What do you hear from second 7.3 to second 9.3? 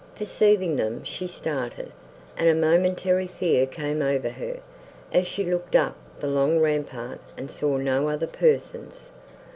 and saw no other persons.